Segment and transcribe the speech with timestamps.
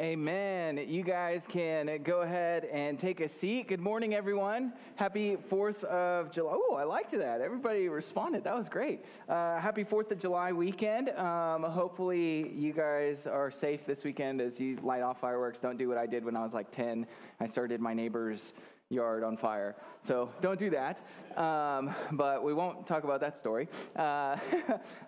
[0.00, 0.82] Amen.
[0.88, 3.68] You guys can go ahead and take a seat.
[3.68, 4.72] Good morning, everyone.
[4.96, 6.52] Happy 4th of July.
[6.54, 7.42] Oh, I liked that.
[7.42, 8.42] Everybody responded.
[8.44, 9.04] That was great.
[9.28, 11.10] Uh, happy 4th of July weekend.
[11.10, 15.58] Um, hopefully, you guys are safe this weekend as you light off fireworks.
[15.58, 17.06] Don't do what I did when I was like 10.
[17.38, 18.54] I started my neighbor's
[18.88, 19.76] yard on fire.
[20.04, 20.98] So don't do that.
[21.36, 23.68] Um, but we won't talk about that story.
[23.94, 24.00] Uh,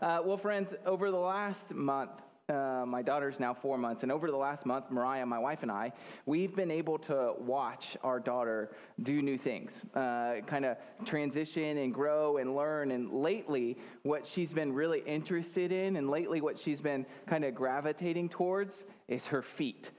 [0.03, 2.11] uh, well, friends, over the last month,
[2.49, 5.71] uh, my daughter's now four months, and over the last month, Mariah, my wife, and
[5.71, 5.93] I,
[6.27, 11.95] we've been able to watch our daughter do new things, uh, kind of transition and
[11.95, 12.91] grow and learn.
[12.91, 17.55] And lately, what she's been really interested in, and lately, what she's been kind of
[17.55, 19.91] gravitating towards, is her feet.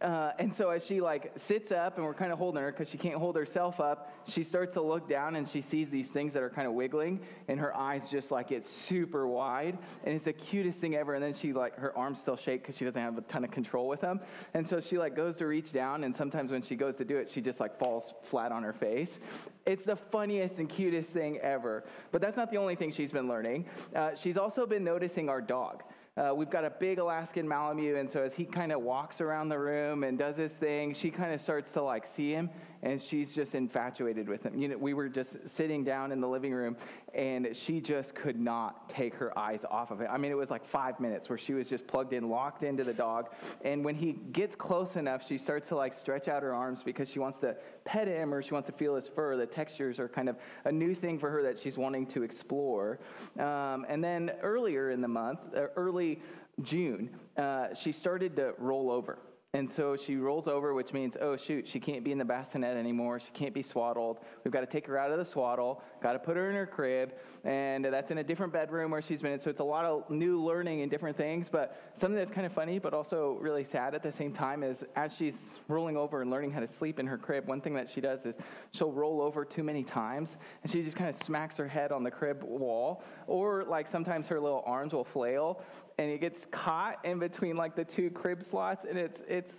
[0.00, 2.88] Uh, and so as she like sits up and we're kind of holding her because
[2.88, 6.32] she can't hold herself up she starts to look down and she sees these things
[6.34, 10.24] that are kind of wiggling and her eyes just like get super wide and it's
[10.24, 11.14] the cutest thing ever.
[11.14, 13.50] And then she like her arms still shake because she doesn't have a ton of
[13.50, 14.20] control with them.
[14.54, 17.16] And so she like goes to reach down and sometimes when she goes to do
[17.16, 19.18] it she just like falls flat on her face.
[19.66, 21.84] It's the funniest and cutest thing ever.
[22.12, 23.66] But that's not the only thing she's been learning.
[23.94, 25.82] Uh, she's also been noticing our dog
[26.18, 29.48] uh, we've got a big Alaskan Malamute, and so as he kind of walks around
[29.48, 32.50] the room and does his thing, she kind of starts to like see him,
[32.82, 34.58] and she's just infatuated with him.
[34.58, 36.76] You know, we were just sitting down in the living room,
[37.14, 40.08] and she just could not take her eyes off of it.
[40.10, 42.84] I mean, it was like five minutes where she was just plugged in, locked into
[42.84, 43.30] the dog,
[43.64, 47.08] and when he gets close enough, she starts to like stretch out her arms because
[47.08, 49.36] she wants to pet him or she wants to feel his fur.
[49.36, 53.00] The textures are kind of a new thing for her that she's wanting to explore.
[53.38, 56.20] Um, and then earlier in the month, uh, early
[56.62, 59.18] June, uh, she started to roll over.
[59.54, 62.76] And so she rolls over, which means, oh, shoot, she can't be in the bassinet
[62.76, 63.18] anymore.
[63.18, 64.18] She can't be swaddled.
[64.44, 66.66] We've got to take her out of the swaddle, got to put her in her
[66.66, 69.40] crib, and that's in a different bedroom where she's been.
[69.40, 71.48] So it's a lot of new learning and different things.
[71.50, 74.84] But something that's kind of funny, but also really sad at the same time, is
[74.96, 77.88] as she's rolling over and learning how to sleep in her crib, one thing that
[77.88, 78.34] she does is
[78.72, 82.02] she'll roll over too many times, and she just kind of smacks her head on
[82.04, 83.02] the crib wall.
[83.26, 85.62] Or, like, sometimes her little arms will flail,
[85.98, 89.52] and it gets caught in between like the two crib slots and it's it's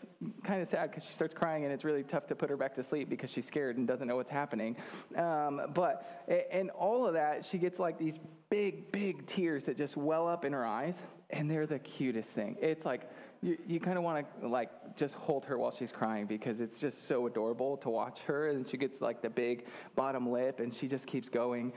[0.43, 2.73] kind of sad because she starts crying and it's really tough to put her back
[2.75, 4.75] to sleep because she's scared and doesn't know what's happening.
[5.15, 8.19] Um, but and all of that she gets like these
[8.49, 10.95] big big tears that just well up in her eyes
[11.29, 12.55] and they're the cutest thing.
[12.61, 13.09] It's like
[13.41, 16.79] you, you kind of want to like just hold her while she's crying because it's
[16.79, 20.73] just so adorable to watch her and she gets like the big bottom lip and
[20.73, 21.73] she just keeps going.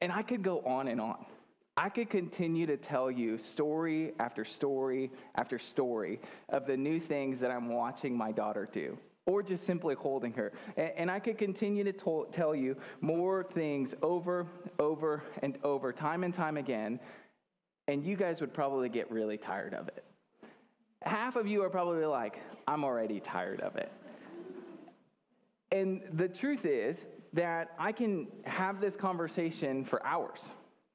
[0.00, 1.26] And i could go on and on
[1.78, 7.38] I could continue to tell you story after story after story of the new things
[7.38, 10.52] that I'm watching my daughter do, or just simply holding her.
[10.76, 14.48] And, I could continue to tell you more things over,
[14.80, 16.98] over, and over, time and time again,
[17.86, 20.02] and you guys would probably get really tired of it.
[21.02, 23.92] Half of you are probably like, I'm already tired of it.
[25.70, 30.40] And the truth is that I can have this conversation for hours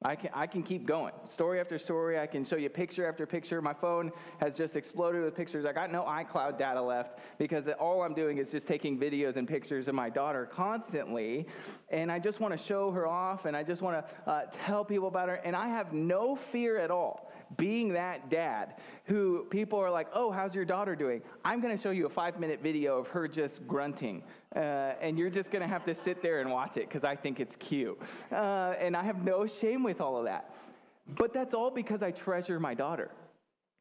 [0.06, 1.14] I can, I can keep going.
[1.32, 2.20] Story after story.
[2.20, 3.62] I can show you picture after picture.
[3.62, 5.64] My phone has just exploded with pictures.
[5.64, 9.48] I got no iCloud data left because all I'm doing is just taking videos and
[9.48, 11.46] pictures of my daughter constantly.
[11.88, 14.84] And I just want to show her off and I just want to uh, tell
[14.84, 15.36] people about her.
[15.36, 17.23] And I have no fear at all
[17.56, 18.74] being that dad
[19.04, 21.22] who people are like, oh, how's your daughter doing?
[21.44, 24.22] I'm going to show you a five minute video of her just grunting
[24.54, 27.16] uh, and you're just going to have to sit there and watch it because I
[27.16, 27.98] think it's cute.
[28.32, 30.54] Uh, and I have no shame with all of that.
[31.18, 33.10] But that's all because I treasure my daughter.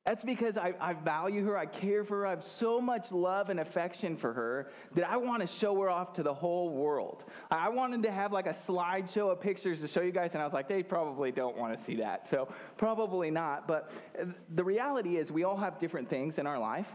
[0.06, 3.50] That's because I, I, value her, I care for her, I have so much love
[3.50, 7.24] and affection for her that I want to show her off to the whole world.
[7.50, 10.46] I wanted to have like a slideshow of pictures to show you guys, and I
[10.46, 12.30] was like, they probably don't want to see that.
[12.30, 13.66] So, probably not.
[13.66, 16.88] But uh, the reality is, we all have different things in our life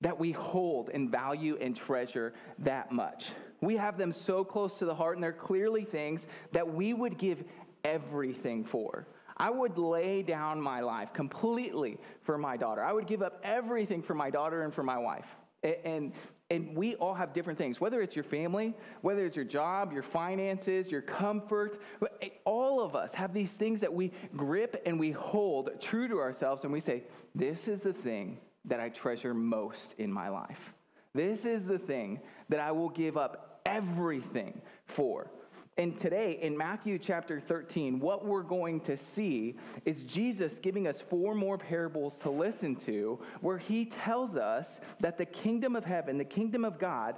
[0.00, 3.30] that we hold and value and treasure that much.
[3.62, 7.18] We have them so close to the heart, and they're clearly things that we would
[7.18, 7.42] give
[7.84, 9.08] everything for.
[9.36, 12.82] I would lay down my life completely for my daughter.
[12.82, 15.26] I would give up everything for my daughter and for my wife.
[15.62, 16.12] And,
[16.50, 20.02] and we all have different things, whether it's your family, whether it's your job, your
[20.02, 21.80] finances, your comfort.
[22.20, 26.18] Eh, all of us have these things that we grip and we hold true to
[26.18, 27.04] ourselves, and we say,
[27.34, 30.74] This is the thing that I treasure most in my life.
[31.14, 35.30] This is the thing that I will give up everything for.
[35.76, 41.00] And today, in Matthew chapter 13, what we're going to see is Jesus giving us
[41.10, 46.16] four more parables to listen to, where he tells us that the kingdom of heaven,
[46.16, 47.16] the kingdom of God,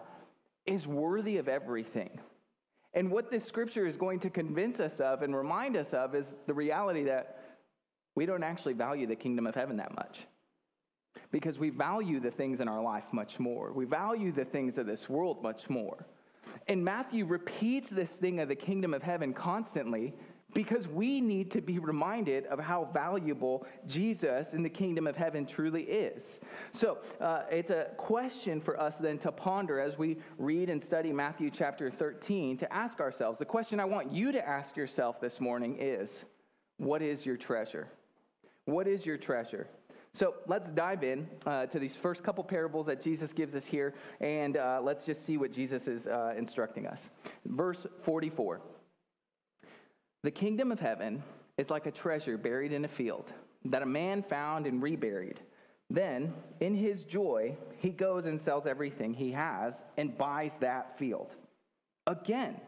[0.64, 2.18] is worthy of everything.
[2.94, 6.32] And what this scripture is going to convince us of and remind us of is
[6.46, 7.40] the reality that
[8.14, 10.20] we don't actually value the kingdom of heaven that much.
[11.30, 13.72] because we value the things in our life much more.
[13.72, 16.06] We value the things of this world much more.
[16.68, 20.14] And Matthew repeats this thing of the kingdom of heaven constantly
[20.54, 25.44] because we need to be reminded of how valuable Jesus in the kingdom of heaven
[25.44, 26.40] truly is.
[26.72, 31.12] So uh, it's a question for us then to ponder as we read and study
[31.12, 33.38] Matthew chapter 13 to ask ourselves.
[33.38, 36.24] The question I want you to ask yourself this morning is
[36.78, 37.88] what is your treasure?
[38.64, 39.68] What is your treasure?
[40.16, 43.92] So let's dive in uh, to these first couple parables that Jesus gives us here,
[44.22, 47.10] and uh, let's just see what Jesus is uh, instructing us.
[47.44, 48.62] Verse 44
[50.22, 51.22] The kingdom of heaven
[51.58, 53.30] is like a treasure buried in a field
[53.66, 55.38] that a man found and reburied.
[55.90, 61.34] Then, in his joy, he goes and sells everything he has and buys that field.
[62.06, 62.58] Again,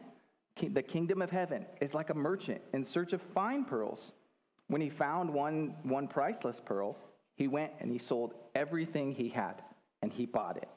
[0.61, 4.13] the kingdom of heaven is like a merchant in search of fine pearls.
[4.67, 6.95] When he found one, one priceless pearl,
[7.39, 9.63] he went and he sold everything he had
[10.01, 10.67] and he bought it.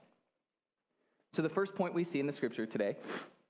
[1.34, 2.96] So, the first point we see in the scripture today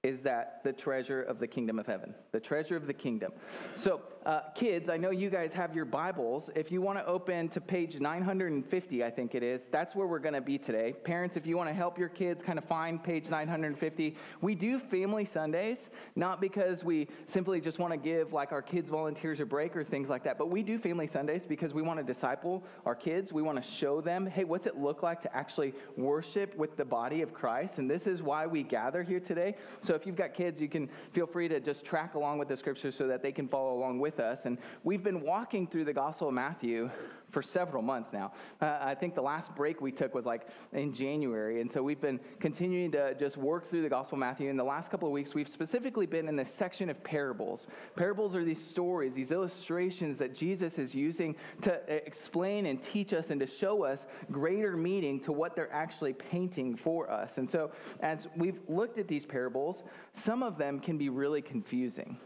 [0.02, 3.32] is that the treasure of the kingdom of heaven, the treasure of the kingdom.
[3.74, 6.48] So, uh, kids, I know you guys have your Bibles.
[6.54, 10.20] If you want to open to page 950, I think it is, that's where we're
[10.20, 10.92] going to be today.
[10.92, 14.78] Parents, if you want to help your kids kind of find page 950, we do
[14.78, 19.44] family Sundays, not because we simply just want to give like our kids volunteers a
[19.44, 22.62] break or things like that, but we do family Sundays because we want to disciple
[22.86, 23.32] our kids.
[23.32, 26.84] We want to show them, hey, what's it look like to actually worship with the
[26.84, 27.78] body of Christ?
[27.78, 29.56] And this is why we gather here today.
[29.80, 32.56] So if you've got kids, you can feel free to just track along with the
[32.56, 34.46] scriptures so that they can follow along with us.
[34.46, 36.90] And we've been walking through the Gospel of Matthew
[37.32, 38.32] for several months now.
[38.60, 41.60] Uh, I think the last break we took was like in January.
[41.60, 44.50] And so we've been continuing to just work through the Gospel of Matthew.
[44.50, 47.66] In the last couple of weeks, we've specifically been in this section of parables.
[47.96, 53.30] Parables are these stories, these illustrations that Jesus is using to explain and teach us
[53.30, 57.38] and to show us greater meaning to what they're actually painting for us.
[57.38, 59.84] And so as we've looked at these parables,
[60.14, 62.18] some of them can be really confusing.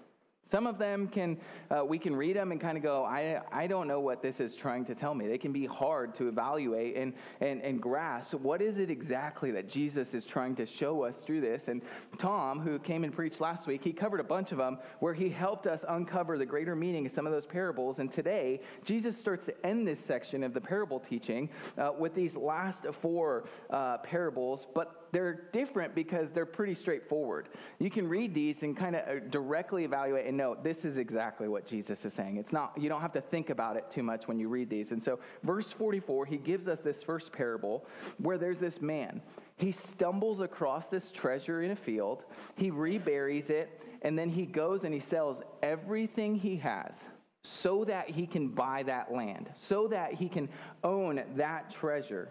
[0.51, 1.39] Some of them can,
[1.71, 4.39] uh, we can read them and kind of go, I, I don't know what this
[4.39, 5.27] is trying to tell me.
[5.27, 8.35] They can be hard to evaluate and, and, and grasp.
[8.35, 11.67] What is it exactly that Jesus is trying to show us through this?
[11.67, 11.83] And
[12.19, 15.29] Tom, who came and preached last week, he covered a bunch of them where he
[15.29, 17.99] helped us uncover the greater meaning of some of those parables.
[17.99, 22.37] And today, Jesus starts to end this section of the parable teaching uh, with these
[22.37, 27.49] last four uh, parables, but they're different because they're pretty straightforward.
[27.79, 31.49] You can read these and kind of uh, directly evaluate and know this is exactly
[31.49, 32.37] what Jesus is saying.
[32.37, 34.93] It's not, you don't have to think about it too much when you read these.
[34.93, 37.87] And so, verse 44, he gives us this first parable
[38.19, 39.23] where there's this man.
[39.57, 44.85] He stumbles across this treasure in a field, he reburies it, and then he goes
[44.85, 47.07] and he sells everything he has
[47.43, 50.47] so that he can buy that land, so that he can
[50.85, 52.29] own that treasure.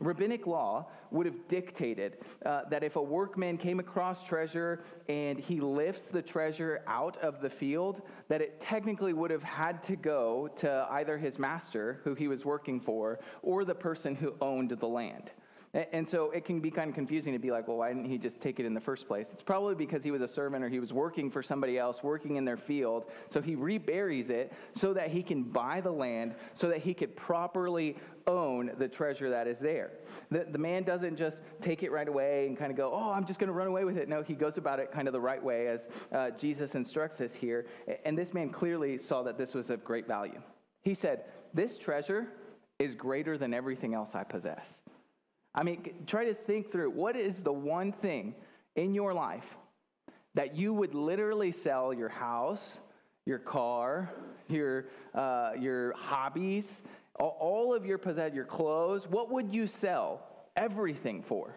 [0.00, 5.60] Rabbinic law would have dictated uh, that if a workman came across treasure and he
[5.60, 10.48] lifts the treasure out of the field, that it technically would have had to go
[10.56, 14.88] to either his master, who he was working for, or the person who owned the
[14.88, 15.30] land.
[15.92, 18.16] And so it can be kind of confusing to be like, well, why didn't he
[18.16, 19.28] just take it in the first place?
[19.32, 22.36] It's probably because he was a servant or he was working for somebody else, working
[22.36, 23.10] in their field.
[23.28, 27.14] So he reburies it so that he can buy the land, so that he could
[27.14, 27.96] properly
[28.26, 29.90] own the treasure that is there.
[30.30, 33.24] The, the man doesn't just take it right away and kind of go, oh, I'm
[33.24, 34.08] just going to run away with it.
[34.08, 37.32] No, he goes about it kind of the right way as uh, Jesus instructs us
[37.32, 37.66] here.
[38.04, 40.40] And this man clearly saw that this was of great value.
[40.82, 42.26] He said, This treasure
[42.78, 44.80] is greater than everything else I possess.
[45.54, 48.34] I mean, try to think through what is the one thing
[48.74, 49.56] in your life
[50.34, 52.78] that you would literally sell your house,
[53.24, 54.12] your car,
[54.48, 56.82] your, uh, your hobbies,
[57.24, 60.20] all of your possessions, your clothes, what would you sell
[60.56, 61.56] everything for?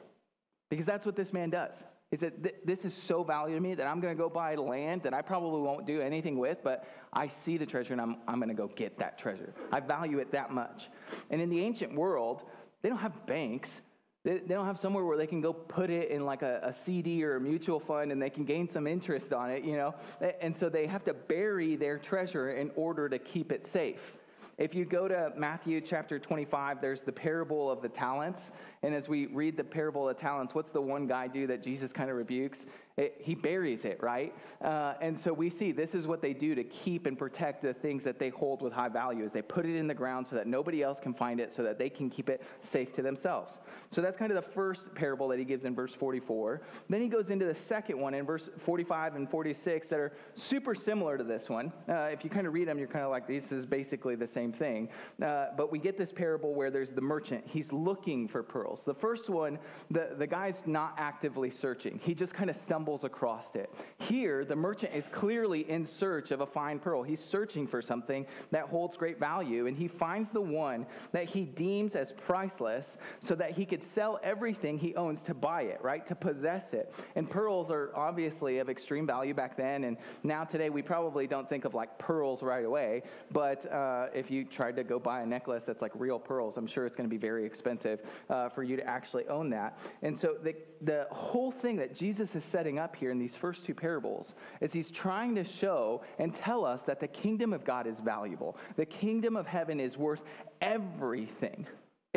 [0.69, 1.83] Because that's what this man does.
[2.11, 5.03] He said, This is so valuable to me that I'm going to go buy land
[5.03, 8.39] that I probably won't do anything with, but I see the treasure and I'm, I'm
[8.39, 9.53] going to go get that treasure.
[9.71, 10.89] I value it that much.
[11.29, 12.43] And in the ancient world,
[12.81, 13.81] they don't have banks.
[14.23, 16.73] They, they don't have somewhere where they can go put it in like a, a
[16.73, 19.93] CD or a mutual fund and they can gain some interest on it, you know?
[20.41, 24.17] And so they have to bury their treasure in order to keep it safe.
[24.59, 28.51] If you go to Matthew chapter 25, there's the parable of the talents.
[28.83, 31.63] And as we read the parable of the talents, what's the one guy do that
[31.63, 32.65] Jesus kind of rebukes?
[32.99, 34.35] It, he buries it, right?
[34.61, 37.73] Uh, and so we see this is what they do to keep and protect the
[37.73, 40.35] things that they hold with high value is they put it in the ground so
[40.35, 43.59] that nobody else can find it so that they can keep it safe to themselves.
[43.89, 46.61] So that's kind of the first parable that he gives in verse 44.
[46.89, 50.75] Then he goes into the second one in verse 45 and 46 that are super
[50.75, 51.71] similar to this one.
[51.87, 54.27] Uh, if you kind of read them, you're kind of like, this is basically the
[54.27, 54.89] same thing.
[55.23, 57.45] Uh, but we get this parable where there's the merchant.
[57.47, 58.83] He's looking for pearls.
[58.83, 59.57] The first one,
[59.89, 63.73] the, the guy's not actively searching, he just kind of stumbles across it.
[63.97, 67.03] Here, the merchant is clearly in search of a fine pearl.
[67.03, 71.45] He's searching for something that holds great value, and he finds the one that he
[71.45, 76.05] deems as priceless so that he could sell everything he owns to buy it, right?
[76.07, 76.93] To possess it.
[77.15, 81.47] And pearls are obviously of extreme value back then, and now today we probably don't
[81.47, 85.25] think of like pearls right away, but uh, if you tried to go buy a
[85.25, 88.63] necklace that's like real pearls, I'm sure it's going to be very expensive uh, for
[88.63, 89.77] you to actually own that.
[90.01, 93.65] And so the, the whole thing that Jesus is setting up here in these first
[93.65, 97.85] two parables is he's trying to show and tell us that the kingdom of God
[97.85, 98.57] is valuable.
[98.77, 100.21] The kingdom of heaven is worth
[100.61, 101.67] everything.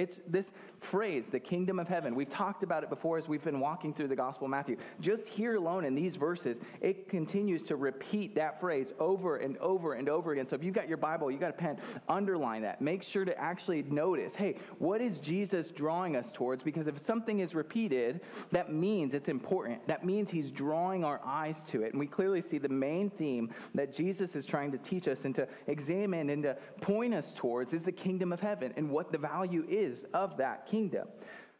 [0.02, 2.16] It's this phrase, the kingdom of heaven.
[2.16, 4.76] We've talked about it before as we've been walking through the Gospel of Matthew.
[5.00, 9.94] Just here alone in these verses, it continues to repeat that phrase over and over
[9.94, 10.48] and over again.
[10.48, 11.78] So if you've got your Bible, you've got a pen,
[12.08, 12.82] underline that.
[12.82, 16.64] Make sure to actually notice hey, what is Jesus drawing us towards?
[16.64, 19.86] Because if something is repeated, that means it's important.
[19.86, 21.92] That means he's drawing our eyes to it.
[21.92, 25.34] And we clearly see the main theme that Jesus is trying to teach us and
[25.36, 29.18] to examine and to point us towards is the kingdom of heaven and what the
[29.18, 31.08] value is is of that kingdom.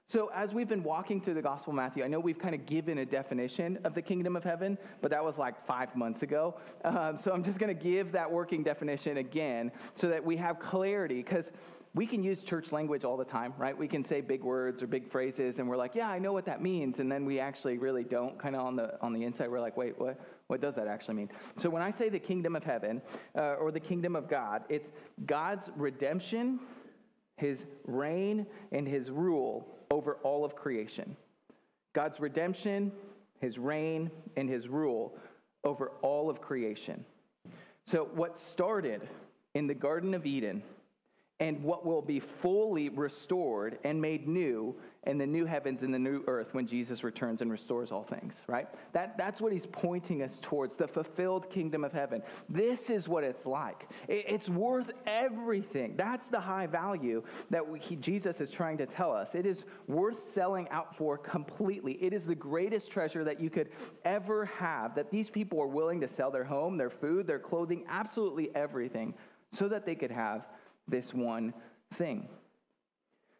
[0.08, 2.66] So, as we've been walking through the Gospel of Matthew, I know we've kind of
[2.66, 6.56] given a definition of the kingdom of heaven, but that was like five months ago.
[6.84, 10.58] Um, so, I'm just going to give that working definition again so that we have
[10.58, 11.50] clarity because
[11.94, 13.76] we can use church language all the time, right?
[13.76, 16.46] We can say big words or big phrases, and we're like, yeah, I know what
[16.46, 16.98] that means.
[16.98, 18.38] And then we actually really don't.
[18.38, 20.18] Kind of on the, on the inside, we're like, wait, what?
[20.48, 21.30] What does that actually mean?
[21.56, 23.00] So, when I say the kingdom of heaven
[23.34, 24.90] uh, or the kingdom of God, it's
[25.24, 26.60] God's redemption
[27.42, 31.16] his reign and his rule over all of creation.
[31.92, 32.92] God's redemption,
[33.40, 35.18] his reign, and his rule
[35.64, 37.04] over all of creation.
[37.88, 39.08] So, what started
[39.54, 40.62] in the Garden of Eden
[41.42, 44.72] and what will be fully restored and made new
[45.08, 48.42] in the new heavens and the new earth when Jesus returns and restores all things,
[48.46, 48.68] right?
[48.92, 52.22] That, that's what he's pointing us towards the fulfilled kingdom of heaven.
[52.48, 53.88] This is what it's like.
[54.06, 55.94] It, it's worth everything.
[55.96, 59.34] That's the high value that we, he, Jesus is trying to tell us.
[59.34, 61.94] It is worth selling out for completely.
[61.94, 63.70] It is the greatest treasure that you could
[64.04, 67.84] ever have, that these people are willing to sell their home, their food, their clothing,
[67.88, 69.12] absolutely everything,
[69.50, 70.46] so that they could have
[70.88, 71.54] this one
[71.94, 72.28] thing.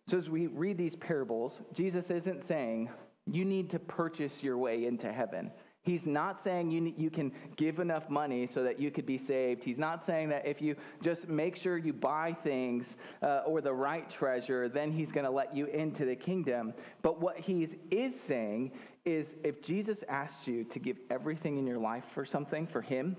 [0.09, 2.91] So, as we read these parables, Jesus isn't saying
[3.27, 5.51] you need to purchase your way into heaven.
[5.85, 9.65] He's not saying you, you can give enough money so that you could be saved.
[9.65, 13.73] He's not saying that if you just make sure you buy things uh, or the
[13.73, 16.73] right treasure, then he's going to let you into the kingdom.
[17.03, 18.73] But what he is saying
[19.05, 23.17] is if Jesus asked you to give everything in your life for something, for him,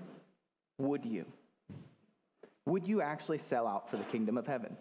[0.78, 1.26] would you?
[2.66, 4.76] Would you actually sell out for the kingdom of heaven?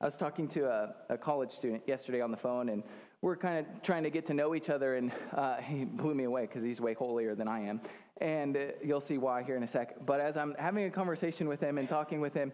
[0.00, 2.82] I was talking to a, a college student yesterday on the phone, and
[3.22, 6.24] we're kind of trying to get to know each other, and uh, he blew me
[6.24, 7.80] away because he's way holier than I am.
[8.20, 10.06] And uh, you'll see why here in a sec.
[10.06, 12.52] But as I'm having a conversation with him and talking with him,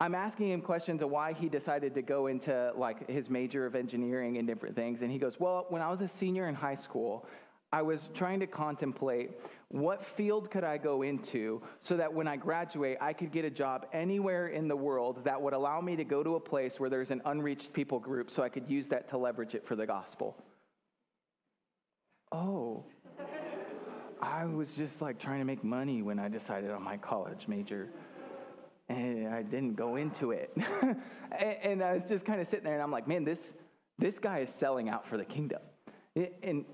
[0.00, 3.74] I'm asking him questions of why he decided to go into like his major of
[3.74, 5.02] engineering and different things.
[5.02, 7.26] And he goes, Well, when I was a senior in high school,
[7.72, 9.30] I was trying to contemplate
[9.72, 13.50] what field could I go into so that when I graduate, I could get a
[13.50, 16.90] job anywhere in the world that would allow me to go to a place where
[16.90, 19.86] there's an unreached people group so I could use that to leverage it for the
[19.86, 20.36] gospel.
[22.30, 22.84] Oh,
[24.20, 27.88] I was just like trying to make money when I decided on my college major.
[28.88, 30.54] And I didn't go into it.
[31.38, 33.40] and I was just kind of sitting there and I'm like, man, this,
[33.98, 35.62] this guy is selling out for the kingdom.
[36.14, 36.66] And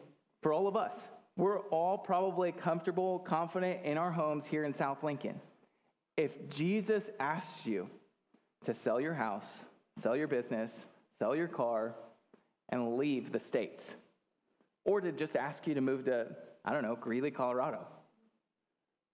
[0.43, 0.95] for all of us.
[1.39, 5.41] We're all probably comfortable, confident in our homes here in South Lincoln.
[6.17, 7.89] If Jesus asks you
[8.65, 9.61] to sell your house,
[9.97, 10.87] sell your business,
[11.21, 11.95] sell your car,
[12.71, 13.95] and leave the States,
[14.85, 16.27] or to just ask you to move to,
[16.65, 17.87] I don't know, Greeley, Colorado,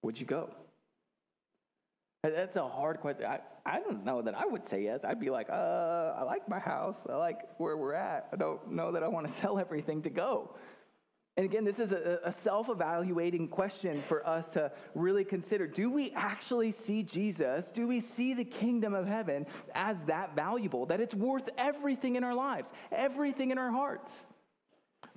[0.02, 0.48] would you go?
[2.22, 3.26] That's a hard question.
[3.26, 5.00] I, I don't know that I would say yes.
[5.04, 6.96] I'd be like, uh, I like my house.
[7.06, 8.28] I like where we're at.
[8.32, 10.56] I don't know that I want to sell everything to go.
[11.36, 15.66] And again, this is a, a self evaluating question for us to really consider.
[15.66, 17.72] Do we actually see Jesus?
[17.74, 22.22] Do we see the kingdom of heaven as that valuable, that it's worth everything in
[22.22, 24.24] our lives, everything in our hearts?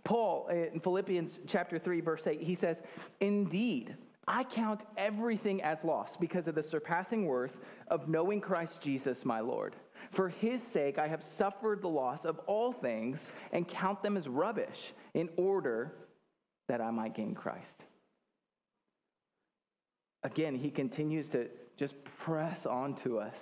[0.04, 2.82] Paul uh, in Philippians chapter 3, verse 8, he says,
[3.20, 3.96] Indeed,
[4.28, 7.58] I count everything as loss because of the surpassing worth
[7.90, 9.76] of knowing Christ Jesus, my Lord.
[10.12, 14.28] For his sake, I have suffered the loss of all things and count them as
[14.28, 15.94] rubbish in order
[16.68, 17.84] that I might gain Christ.
[20.24, 21.48] Again, he continues to
[21.78, 23.38] just press on to us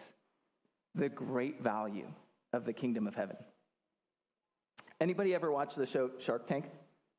[0.93, 2.07] the great value
[2.53, 3.37] of the kingdom of heaven.
[5.01, 6.65] Anybody ever watch the show Shark Tank?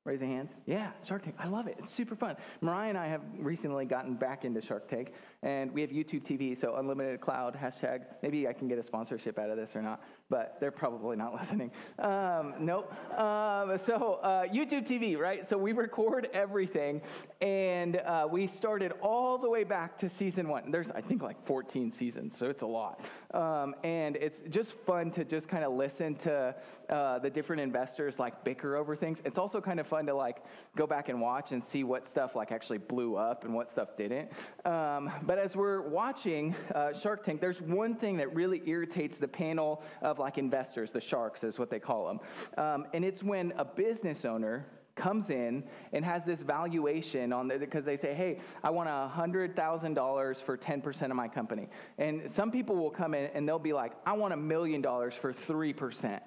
[0.04, 0.52] Raise your hands.
[0.66, 1.34] Yeah, Shark Tank.
[1.38, 1.76] I love it.
[1.80, 2.36] It's super fun.
[2.60, 6.58] Mariah and I have recently gotten back into Shark Tank, and we have YouTube TV,
[6.58, 8.04] so unlimited cloud hashtag.
[8.22, 11.34] Maybe I can get a sponsorship out of this or not but they're probably not
[11.40, 11.70] listening.
[11.98, 12.92] Um, nope.
[13.12, 15.48] Um, so uh, YouTube TV, right?
[15.48, 17.00] So we record everything,
[17.40, 20.70] and uh, we started all the way back to season one.
[20.70, 23.00] There's, I think, like 14 seasons, so it's a lot.
[23.32, 26.54] Um, and it's just fun to just kind of listen to
[26.88, 29.18] uh, the different investors like bicker over things.
[29.24, 30.42] It's also kind of fun to like
[30.76, 33.96] go back and watch and see what stuff like actually blew up and what stuff
[33.96, 34.30] didn't.
[34.64, 39.28] Um, but as we're watching uh, Shark Tank, there's one thing that really irritates the
[39.28, 42.20] panel of of like investors, the sharks is what they call them.
[42.56, 47.58] Um, and it's when a business owner comes in and has this valuation on the,
[47.58, 51.68] because they say, hey, I want $100,000 for 10% of my company.
[51.98, 55.12] And some people will come in and they'll be like, I want a million dollars
[55.20, 56.20] for 3%.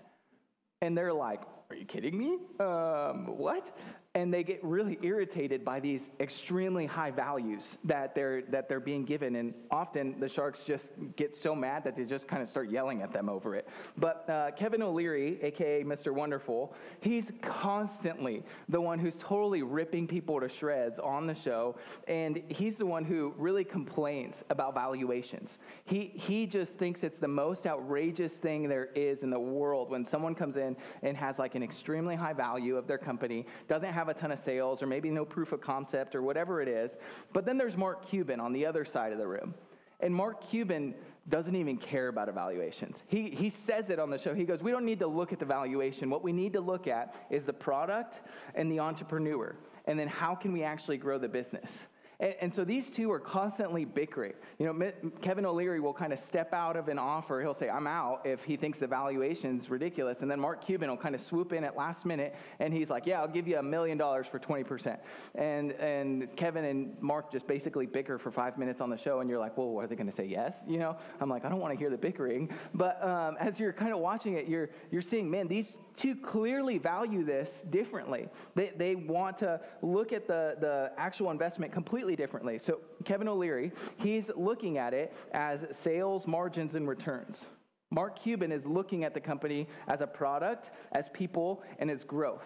[0.82, 1.42] And they're like,
[1.72, 2.38] are you kidding me?
[2.60, 3.76] Um, what?
[4.16, 9.06] And they get really irritated by these extremely high values that they're that they're being
[9.06, 9.36] given.
[9.36, 13.04] And often the sharks just get so mad that they just kind of start yelling
[13.04, 13.68] at them over it.
[13.98, 20.40] But uh, kevin o'leary aka mr wonderful he's constantly the one who's totally ripping people
[20.40, 21.76] to shreds on the show.
[22.08, 25.60] And he's the one who really complains about valuations.
[25.86, 30.04] He he just thinks it's the most outrageous thing there is in the world when
[30.04, 33.99] someone comes in and has like an extremely high value of their company doesn't have
[34.08, 36.98] a ton of sales or maybe no proof of concept or whatever it is.
[37.34, 39.54] But then there's Mark Cuban on the other side of the room.
[40.00, 40.96] And Mark Cuban
[41.28, 43.04] doesn't even care about evaluations.
[43.08, 44.34] He, he says it on the show.
[44.34, 46.10] He goes, We don't need to look at the valuation.
[46.10, 48.22] What we need to look at is the product
[48.56, 49.56] and the entrepreneur.
[49.86, 51.80] And then how can we actually grow the business?
[52.20, 54.34] And, and, so these two are constantly bickering.
[54.58, 57.42] You know, Kevin O'Leary will kind of step out of an offer.
[57.42, 60.20] He'll say, I'm out if he thinks the valuation's ridiculous.
[60.22, 63.06] And then Mark Cuban will kind of swoop in at last minute and he's like,
[63.06, 64.98] Yeah, I'll give you a million dollars for 20%.
[65.36, 69.22] And, and Kevin and Mark just basically bicker for five minutes on the show.
[69.22, 70.58] And you're like, Well, are they going to say yes?
[70.68, 72.50] You know, I'm like, I don't want to hear the bickering.
[72.74, 76.78] But um, as you're kind of watching it, you're, you're seeing, man, these two clearly
[76.78, 78.28] value this differently.
[78.56, 82.58] They, they want to look at the, the actual investment completely differently.
[82.60, 87.46] So, Kevin O'Leary, he's looking at it as sales, margins, and returns.
[87.92, 92.46] Mark Cuban is looking at the company as a product, as people, and as growth.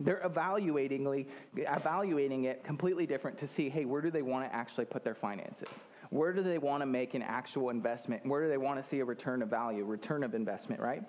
[0.00, 4.84] They're evaluating, evaluating it completely different to see, hey, where do they want to actually
[4.84, 5.84] put their finances?
[6.10, 8.26] Where do they want to make an actual investment?
[8.26, 11.02] Where do they want to see a return of value, return of investment, right?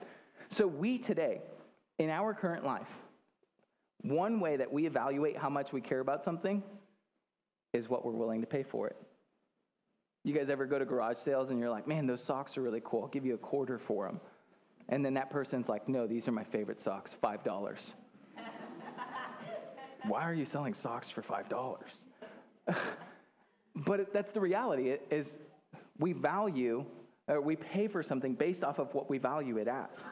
[0.50, 1.42] So we today,
[2.00, 2.88] in our current life,
[4.02, 6.62] one way that we evaluate how much we care about something
[7.74, 8.96] is what we're willing to pay for it.
[10.24, 12.82] You guys ever go to garage sales and you're like, man, those socks are really
[12.86, 13.02] cool.
[13.02, 14.22] I'll give you a quarter for them.
[14.90, 17.94] And then that person's like, no, these are my favorite socks, $5.
[20.08, 21.78] Why are you selling socks for $5?
[23.76, 25.38] but that's the reality is
[26.00, 26.86] we value,
[27.28, 30.10] or we pay for something based off of what we value it as.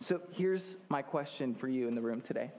[0.00, 2.50] So here's my question for you in the room today.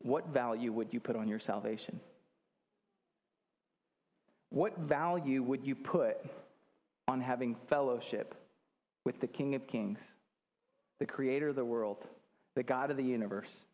[0.00, 2.00] What value would you put on your salvation?
[4.50, 6.16] What value would you put
[7.08, 8.34] on having fellowship
[9.04, 10.00] with the King of Kings,
[10.98, 12.04] the creator of the world,
[12.54, 13.64] the God of the universe?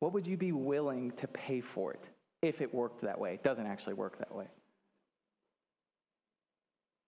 [0.00, 2.04] What would you be willing to pay for it
[2.42, 3.34] if it worked that way?
[3.34, 4.46] It doesn't actually work that way.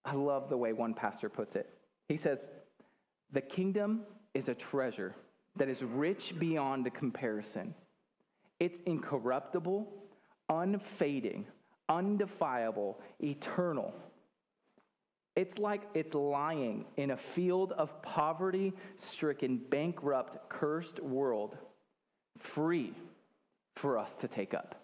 [0.05, 1.68] I love the way one pastor puts it.
[2.09, 2.46] He says,
[3.33, 4.03] The kingdom
[4.35, 5.14] is a treasure
[5.57, 7.74] that is rich beyond a comparison.
[8.59, 9.87] It's incorruptible,
[10.50, 11.46] unfading,
[11.88, 13.94] undefiable, eternal.
[15.36, 21.56] It's like it's lying in a field of poverty stricken, bankrupt, cursed world,
[22.38, 22.92] free
[23.76, 24.74] for us to take up.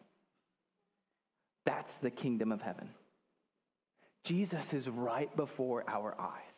[1.67, 2.89] That's the kingdom of heaven.
[4.25, 6.56] Jesus is right before our eyes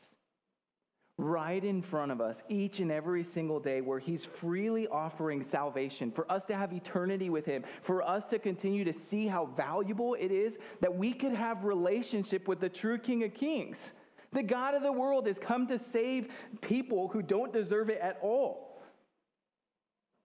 [1.18, 6.12] right in front of us each and every single day where he's freely offering salvation
[6.12, 10.14] for us to have eternity with him for us to continue to see how valuable
[10.14, 13.92] it is that we could have relationship with the true king of kings
[14.32, 16.28] the god of the world has come to save
[16.60, 18.68] people who don't deserve it at all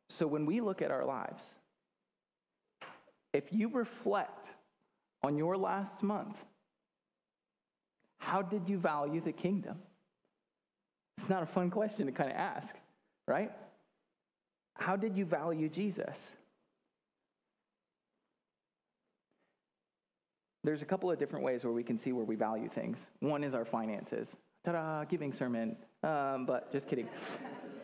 [0.10, 1.44] So when we look at our lives,
[3.34, 4.48] if you reflect
[5.24, 6.38] on your last month,
[8.20, 9.80] how did you value the kingdom?
[11.18, 12.76] It's not a fun question to kind of ask,
[13.28, 13.52] right?
[14.76, 16.30] How did you value Jesus?
[20.64, 23.10] There's a couple of different ways where we can see where we value things.
[23.20, 24.36] One is our finances.
[24.66, 25.76] Ta-da, giving sermon.
[26.04, 27.08] Um, but just kidding.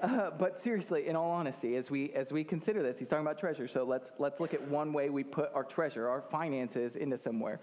[0.02, 3.38] Uh, but seriously, in all honesty, as we as we consider this, he's talking about
[3.38, 3.68] treasure.
[3.68, 7.60] So let's let's look at one way we put our treasure, our finances, into somewhere.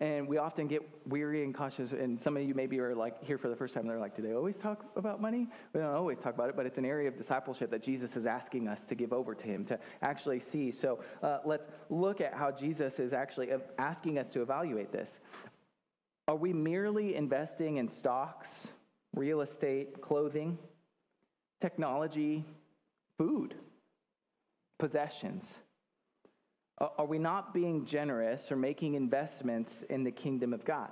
[0.00, 1.92] And we often get weary and cautious.
[1.92, 3.86] And some of you maybe are like here for the first time.
[3.86, 5.46] They're like, do they always talk about money?
[5.74, 8.24] We don't always talk about it, but it's an area of discipleship that Jesus is
[8.24, 10.70] asking us to give over to him, to actually see.
[10.70, 15.18] So uh, let's look at how Jesus is actually asking us to evaluate this.
[16.28, 18.68] Are we merely investing in stocks,
[19.14, 20.56] real estate, clothing,
[21.60, 22.44] technology,
[23.18, 23.54] food,
[24.78, 25.56] possessions?
[26.80, 30.90] Uh, are we not being generous or making investments in the kingdom of God?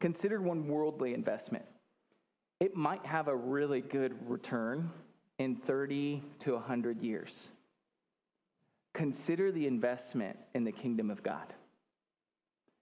[0.00, 1.64] Consider one worldly investment.
[2.60, 4.90] It might have a really good return
[5.38, 7.50] in 30 to 100 years.
[8.94, 11.52] Consider the investment in the kingdom of God.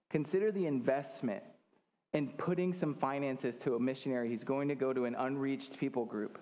[0.09, 1.43] Consider the investment
[2.13, 6.05] in putting some finances to a missionary who's going to go to an unreached people
[6.05, 6.37] group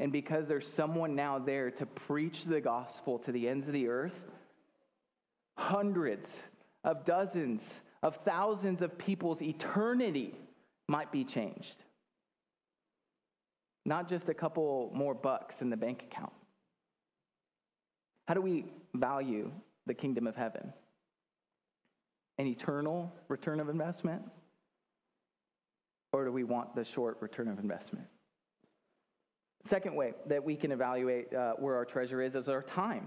[0.00, 3.86] and because there's someone now there to preach the gospel to the ends of the
[3.86, 4.18] earth,
[5.58, 6.42] hundreds
[6.84, 10.34] of dozens of thousands of people's eternity
[10.88, 11.76] might be changed.
[13.84, 16.32] Not just a couple more bucks in the bank account.
[18.26, 19.52] How do we value
[19.86, 20.72] the kingdom of heaven?
[22.38, 24.22] An eternal return of investment?
[26.14, 28.06] Or do we want the short return of investment?
[29.64, 33.06] Second way that we can evaluate uh, where our treasure is is our time.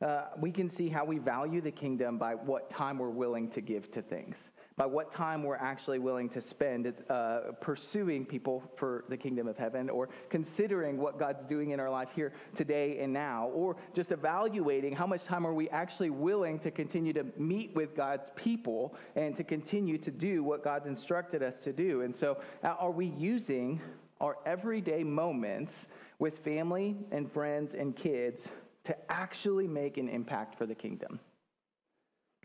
[0.00, 3.60] Uh, we can see how we value the kingdom by what time we're willing to
[3.60, 9.04] give to things, by what time we're actually willing to spend uh, pursuing people for
[9.08, 13.12] the kingdom of heaven, or considering what God's doing in our life here today and
[13.12, 17.74] now, or just evaluating how much time are we actually willing to continue to meet
[17.74, 22.02] with God's people and to continue to do what God's instructed us to do.
[22.02, 23.80] And so, uh, are we using
[24.20, 25.86] our everyday moments
[26.18, 28.44] with family and friends and kids
[28.84, 31.20] to actually make an impact for the kingdom.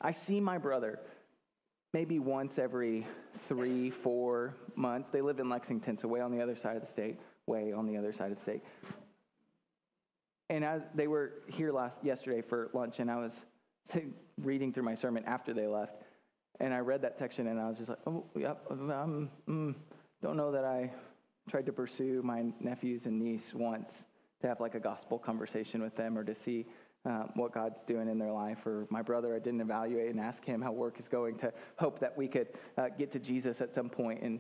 [0.02, 1.00] I see my brother
[1.94, 3.08] maybe once every
[3.48, 5.10] three, four months.
[5.12, 7.86] They live in Lexington, so way on the other side of the state, way on
[7.86, 8.64] the other side of the state.
[10.50, 13.44] And as they were here last yesterday for lunch, and I was
[14.42, 15.96] reading through my sermon after they left,
[16.60, 19.74] and I read that section, and I was just like, "Oh, yep, um, mm,
[20.22, 20.92] don't know that I
[21.50, 24.06] tried to pursue my nephews and niece once
[24.42, 26.66] to have like a gospel conversation with them or to see
[27.06, 28.66] uh, what God's doing in their life.
[28.66, 32.00] Or my brother, I didn't evaluate and ask him how work is going to hope
[32.00, 34.22] that we could uh, get to Jesus at some point.
[34.22, 34.40] And,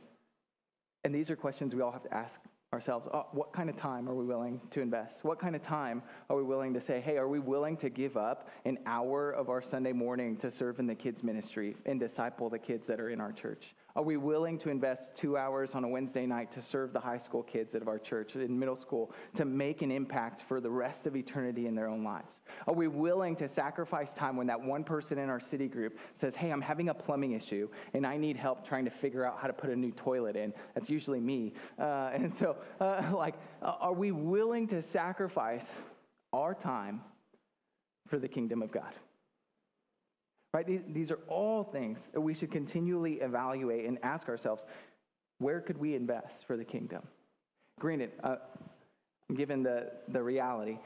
[1.03, 2.39] and these are questions we all have to ask
[2.71, 5.23] ourselves oh, what kind of time are we willing to invest?
[5.23, 8.17] What kind of time are we willing to say, hey, are we willing to give
[8.17, 12.49] up an hour of our Sunday morning to serve in the kids' ministry and disciple
[12.49, 13.75] the kids that are in our church?
[13.95, 17.19] Are we willing to invest two hours on a Wednesday night to serve the high
[17.19, 21.05] school kids of our church in middle school to make an impact for the rest
[21.05, 22.41] of eternity in their own lives?
[22.65, 26.33] Are we willing to sacrifice time when that one person in our city group says,
[26.33, 29.45] Hey, I'm having a plumbing issue and I need help trying to figure out how
[29.45, 30.53] to put a new toilet in?
[30.73, 31.53] That's usually me.
[31.77, 35.67] Uh, and so, uh, like, are we willing to sacrifice
[36.33, 37.01] our time
[38.07, 38.93] for the kingdom of God?
[40.53, 40.67] Right?
[40.67, 44.65] These, these are all things that we should continually evaluate and ask ourselves
[45.39, 47.01] where could we invest for the kingdom?
[47.79, 48.35] Granted, uh,
[49.35, 50.77] given the, the reality,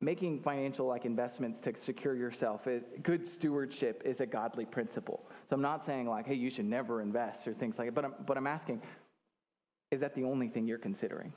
[0.00, 5.56] making financial like investments to secure yourself is good stewardship is a godly principle so
[5.56, 8.14] i'm not saying like hey you should never invest or things like that but I'm,
[8.24, 8.80] but I'm asking
[9.90, 11.32] is that the only thing you're considering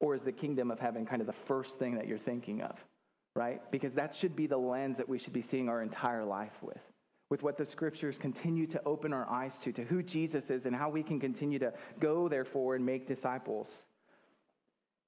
[0.00, 2.76] or is the kingdom of heaven kind of the first thing that you're thinking of
[3.36, 3.60] right?
[3.70, 6.80] Because that should be the lens that we should be seeing our entire life with.
[7.28, 10.74] With what the scriptures continue to open our eyes to, to who Jesus is and
[10.74, 13.82] how we can continue to go, therefore, and make disciples.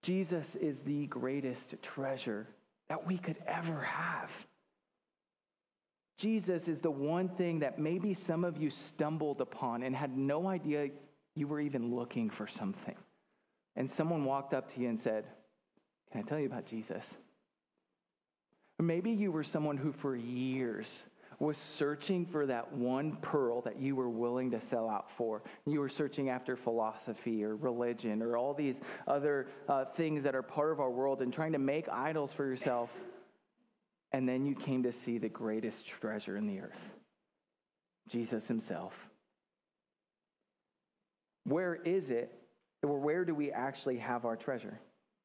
[0.03, 2.47] Jesus is the greatest treasure
[2.89, 4.31] that we could ever have.
[6.19, 10.49] Jesus is the one thing that maybe some of you stumbled upon and had no
[10.49, 10.89] idea
[11.37, 12.97] you were even looking for something.
[13.77, 15.25] And someone walked up to you and said,
[16.11, 17.05] Can I tell you about Jesus?
[18.81, 21.03] Maybe you were someone who, for years,
[21.41, 25.43] was searching for that one pearl that you were willing to sell out for.
[25.67, 30.43] You were searching after philosophy or religion or all these other uh, things that are
[30.43, 32.91] part of our world and trying to make idols for yourself.
[34.13, 36.91] And then you came to see the greatest treasure in the earth
[38.09, 38.95] Jesus Himself.
[41.45, 42.33] Where is it,
[42.83, 44.81] or where do we actually have our treasure?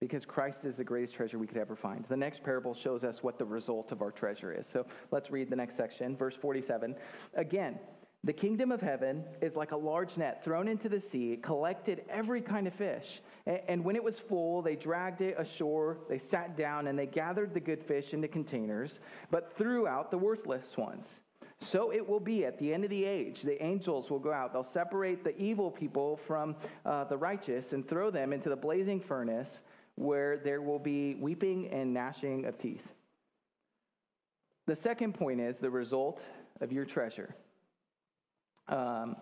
[0.07, 2.03] Because Christ is the greatest treasure we could ever find.
[2.09, 4.67] The next parable shows us what the result of our treasure is.
[4.67, 6.93] So let's read the next section, verse 47.
[7.35, 7.79] Again,
[8.25, 12.03] the kingdom of heaven is like a large net thrown into the sea, it collected
[12.09, 13.21] every kind of fish.
[13.45, 17.53] And when it was full, they dragged it ashore, they sat down, and they gathered
[17.53, 18.99] the good fish into containers,
[19.31, 21.21] but threw out the worthless ones.
[21.61, 23.41] So it will be at the end of the age.
[23.41, 24.51] The angels will go out.
[24.51, 28.99] They'll separate the evil people from uh, the righteous and throw them into the blazing
[28.99, 29.61] furnace
[29.95, 32.87] where there will be weeping and gnashing of teeth.
[34.65, 36.23] The second point is the result
[36.61, 37.35] of your treasure.
[38.69, 39.15] Um,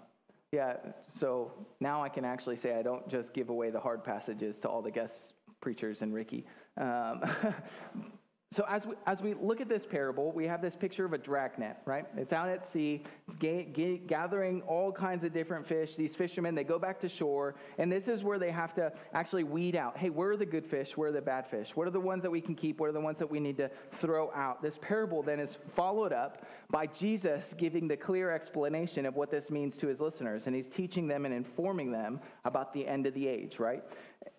[0.52, 0.76] yeah,
[1.20, 4.70] so now I can actually say I don't just give away the hard passages to
[4.70, 6.46] all the guest preachers and Ricky.
[6.78, 7.24] Um,
[8.54, 11.18] So as we, as we look at this parable, we have this picture of a
[11.18, 12.06] dragnet, right?
[12.18, 15.96] It's out at sea, it's ga- ga- gathering all kinds of different fish.
[15.96, 19.46] These fishermen, they go back to shore, and this is where they have to actually
[19.46, 19.98] weed out.
[19.98, 20.98] Hey, where are the good fish?
[20.98, 21.78] Where are the bad fish?
[21.78, 22.82] What are the ones that we can keep?
[22.82, 24.62] What are the ones that we need to throw out?
[24.62, 29.50] This parable then is followed up by Jesus giving the clear explanation of what this
[29.50, 33.14] means to his listeners, and he's teaching them and informing them about the end of
[33.14, 33.82] the age, right?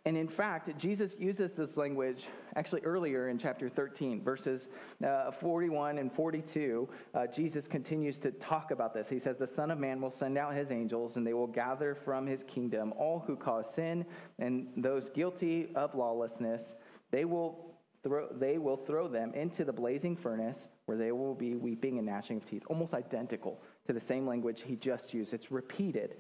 [0.05, 4.69] And in fact, Jesus uses this language actually earlier in chapter 13, verses
[5.07, 6.89] uh, 41 and 42.
[7.15, 9.09] Uh, Jesus continues to talk about this.
[9.09, 11.95] He says, The Son of Man will send out his angels, and they will gather
[11.95, 14.05] from his kingdom all who cause sin
[14.41, 16.75] and those guilty of lawlessness.
[17.11, 17.69] They will
[18.03, 22.07] Throw, they will throw them into the blazing furnace where they will be weeping and
[22.09, 22.65] gnashing of teeth.
[22.67, 25.33] Almost identical to the same language he just used.
[25.33, 26.17] It's repeated.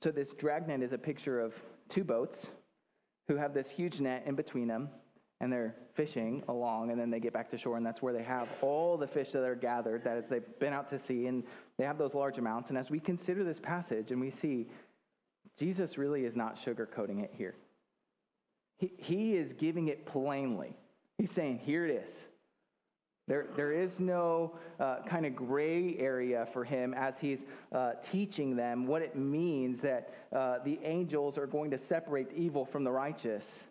[0.00, 1.54] So, this dragnet is a picture of
[1.88, 2.46] two boats
[3.28, 4.88] who have this huge net in between them
[5.40, 8.22] and they're fishing along and then they get back to shore and that's where they
[8.22, 11.44] have all the fish that are gathered that is they've been out to sea and
[11.78, 12.68] they have those large amounts.
[12.68, 14.68] And as we consider this passage and we see
[15.58, 17.54] jesus really is not sugarcoating it here.
[18.78, 20.76] He, he is giving it plainly.
[21.18, 22.26] He's saying here it is
[23.28, 28.56] there, there is no uh, kind of gray area for him as he's uh, teaching
[28.56, 32.90] them what it means that uh, the angels are going to separate evil from the
[32.90, 33.64] righteous.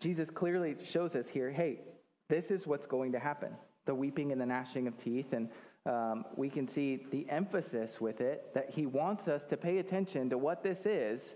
[0.00, 1.80] Jesus clearly shows us here hey,
[2.28, 3.50] this is what's going to happen
[3.86, 5.32] the weeping and the gnashing of teeth.
[5.32, 5.50] And
[5.86, 10.30] um, we can see the emphasis with it that he wants us to pay attention
[10.30, 11.34] to what this is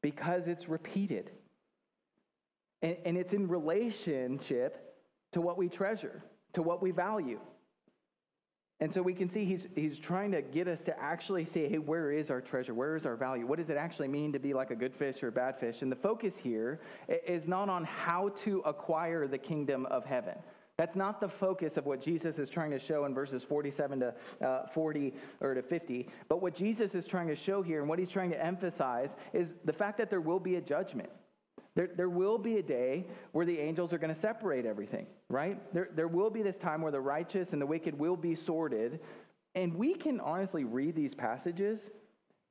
[0.00, 1.30] because it's repeated.
[2.80, 4.91] And, and it's in relationship
[5.32, 6.22] to what we treasure,
[6.54, 7.40] to what we value.
[8.80, 11.78] And so we can see he's, he's trying to get us to actually say, hey,
[11.78, 12.74] where is our treasure?
[12.74, 13.46] Where is our value?
[13.46, 15.82] What does it actually mean to be like a good fish or a bad fish?
[15.82, 20.34] And the focus here is not on how to acquire the kingdom of heaven.
[20.78, 24.14] That's not the focus of what Jesus is trying to show in verses 47 to
[24.44, 26.08] uh, 40 or to 50.
[26.28, 29.54] But what Jesus is trying to show here and what he's trying to emphasize is
[29.64, 31.10] the fact that there will be a judgment.
[31.74, 35.58] There, there will be a day where the angels are going to separate everything, right?
[35.72, 39.00] There, there will be this time where the righteous and the wicked will be sorted.
[39.54, 41.80] And we can honestly read these passages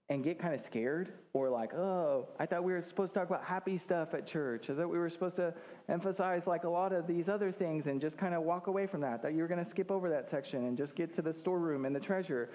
[0.09, 3.29] and get kind of scared or like, oh, I thought we were supposed to talk
[3.29, 4.69] about happy stuff at church.
[4.69, 5.53] I thought we were supposed to
[5.89, 9.01] emphasize like a lot of these other things and just kind of walk away from
[9.01, 9.21] that.
[9.21, 11.85] That you were going to skip over that section and just get to the storeroom
[11.85, 12.49] and the treasure.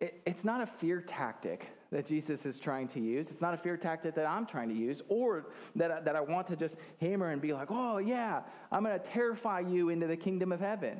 [0.00, 3.28] It, it's not a fear tactic that Jesus is trying to use.
[3.30, 6.20] It's not a fear tactic that I'm trying to use or that I, that I
[6.20, 8.40] want to just hammer and be like, oh, yeah,
[8.72, 10.98] I'm going to terrify you into the kingdom of heaven.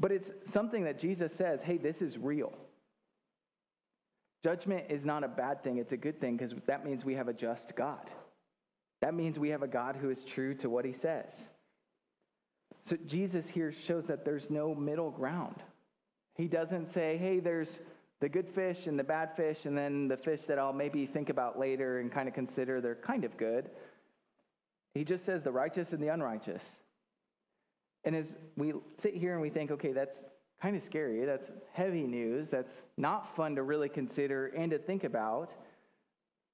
[0.00, 2.54] But it's something that Jesus says, hey, this is real.
[4.42, 7.28] Judgment is not a bad thing, it's a good thing because that means we have
[7.28, 8.08] a just God.
[9.02, 11.48] That means we have a God who is true to what he says.
[12.88, 15.56] So Jesus here shows that there's no middle ground.
[16.34, 17.78] He doesn't say, hey, there's
[18.22, 21.28] the good fish and the bad fish, and then the fish that I'll maybe think
[21.28, 23.68] about later and kind of consider they're kind of good.
[24.94, 26.62] He just says the righteous and the unrighteous.
[28.04, 30.22] And as we sit here and we think, okay, that's
[30.60, 35.02] kind of scary, that's heavy news, that's not fun to really consider and to think
[35.02, 35.50] about,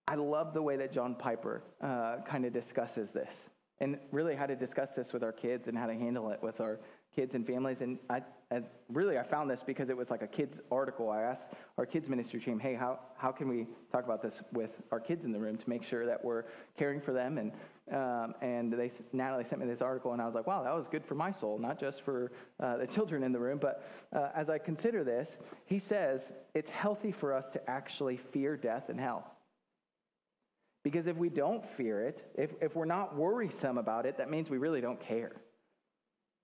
[0.07, 3.45] I love the way that John Piper uh, kind of discusses this
[3.79, 6.63] and really how to discuss this with our kids and how to handle it with
[6.63, 6.81] our
[7.19, 7.81] kids and families.
[7.81, 11.11] And I, as really, I found this because it was like a kids article.
[11.11, 14.71] I asked our kids ministry team, hey, how, how can we talk about this with
[14.93, 16.45] our kids in the room to make sure that we're
[16.79, 17.39] caring for them?
[17.39, 17.51] And,
[17.93, 20.87] um, and they, Natalie sent me this article, and I was like, wow, that was
[20.87, 23.59] good for my soul, not just for uh, the children in the room.
[23.61, 23.83] But
[24.15, 28.91] uh, as I consider this, he says it's healthy for us to actually fear death
[28.91, 29.27] and hell.
[30.85, 34.49] Because if we don't fear it, if, if we're not worrisome about it, that means
[34.49, 35.33] we really don't care.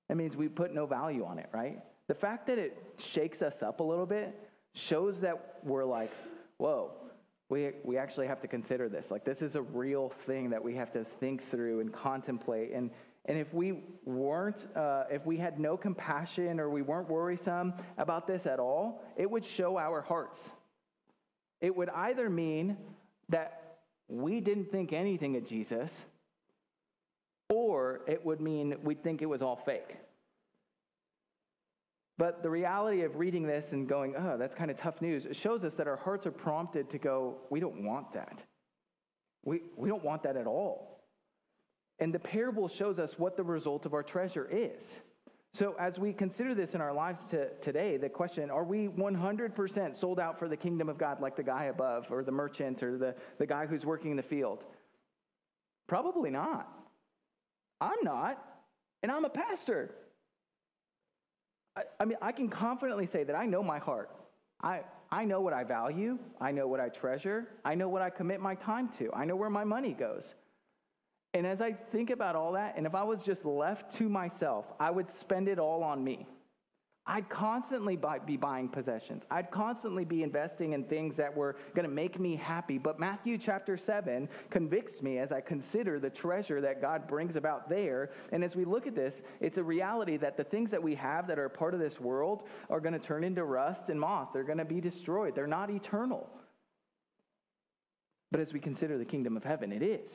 [0.08, 1.80] That means we put no value on it, right?
[2.08, 4.38] The fact that it shakes us up a little bit
[4.74, 6.12] shows that we're like,
[6.58, 6.92] whoa,
[7.48, 9.10] we, we actually have to consider this.
[9.10, 12.72] Like, this is a real thing that we have to think through and contemplate.
[12.72, 12.90] And,
[13.26, 18.26] and if we weren't, uh, if we had no compassion or we weren't worrisome about
[18.26, 20.50] this at all, it would show our hearts.
[21.60, 22.76] It would either mean
[23.30, 26.04] that we didn't think anything of Jesus,
[27.54, 29.96] or it would mean we'd think it was all fake.
[32.16, 35.64] But the reality of reading this and going, oh, that's kind of tough news, shows
[35.64, 38.42] us that our hearts are prompted to go, we don't want that.
[39.44, 41.04] We, we don't want that at all.
[41.98, 44.98] And the parable shows us what the result of our treasure is.
[45.52, 49.94] So, as we consider this in our lives to, today, the question are we 100%
[49.94, 52.98] sold out for the kingdom of God, like the guy above, or the merchant, or
[52.98, 54.64] the, the guy who's working in the field?
[55.86, 56.68] Probably not.
[57.80, 58.42] I'm not,
[59.02, 59.94] and I'm a pastor.
[61.76, 64.10] I, I mean, I can confidently say that I know my heart.
[64.62, 66.18] I, I know what I value.
[66.40, 67.48] I know what I treasure.
[67.64, 69.12] I know what I commit my time to.
[69.12, 70.34] I know where my money goes.
[71.34, 74.66] And as I think about all that, and if I was just left to myself,
[74.78, 76.26] I would spend it all on me.
[77.06, 79.24] I'd constantly buy, be buying possessions.
[79.30, 82.78] I'd constantly be investing in things that were going to make me happy.
[82.78, 87.68] But Matthew chapter 7 convicts me as I consider the treasure that God brings about
[87.68, 88.10] there.
[88.32, 91.26] And as we look at this, it's a reality that the things that we have
[91.26, 94.30] that are part of this world are going to turn into rust and moth.
[94.32, 96.30] They're going to be destroyed, they're not eternal.
[98.30, 100.10] But as we consider the kingdom of heaven, it is.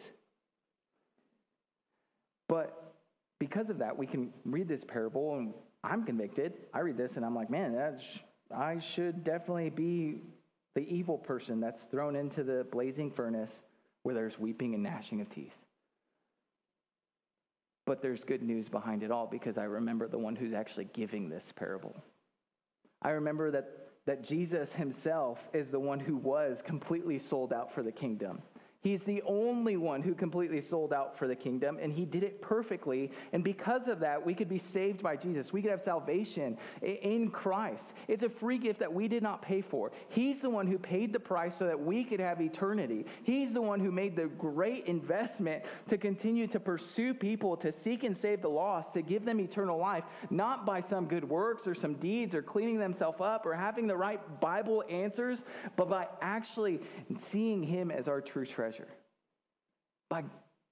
[2.47, 2.93] But
[3.39, 6.53] because of that, we can read this parable and I'm convicted.
[6.73, 8.01] I read this and I'm like, man, that's,
[8.55, 10.21] I should definitely be
[10.75, 13.61] the evil person that's thrown into the blazing furnace
[14.03, 15.53] where there's weeping and gnashing of teeth.
[17.85, 21.29] But there's good news behind it all because I remember the one who's actually giving
[21.29, 21.95] this parable.
[23.01, 27.81] I remember that, that Jesus himself is the one who was completely sold out for
[27.81, 28.41] the kingdom.
[28.81, 32.41] He's the only one who completely sold out for the kingdom, and he did it
[32.41, 33.11] perfectly.
[33.33, 35.51] And because of that, we could be saved by Jesus.
[35.51, 37.83] We could have salvation in Christ.
[38.07, 39.91] It's a free gift that we did not pay for.
[40.07, 43.05] He's the one who paid the price so that we could have eternity.
[43.23, 48.05] He's the one who made the great investment to continue to pursue people, to seek
[48.05, 51.75] and save the lost, to give them eternal life, not by some good works or
[51.75, 55.43] some deeds or cleaning themselves up or having the right Bible answers,
[55.75, 56.79] but by actually
[57.17, 58.87] seeing him as our true treasure treasure.
[60.09, 60.23] By,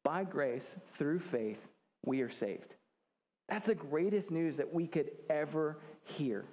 [0.04, 0.66] by grace,
[0.98, 1.60] through faith,
[2.06, 2.74] we are saved.
[3.50, 6.46] That's the greatest news that we could ever hear.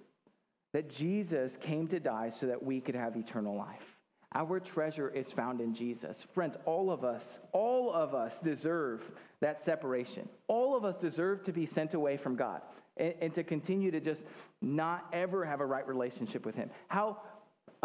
[0.72, 3.96] That Jesus came to die so that we could have eternal life.
[4.34, 6.24] Our treasure is found in Jesus.
[6.34, 9.02] Friends, all of us, all of us deserve
[9.40, 10.28] that separation.
[10.48, 12.62] All of us deserve to be sent away from God
[12.96, 14.24] and, and to continue to just
[14.60, 16.70] not ever have a right relationship with Him.
[16.88, 17.18] How